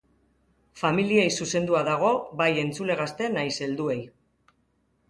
[0.81, 2.09] Familiei zuzendua dago,
[2.41, 4.01] bai entzule gazte nahiz helduei.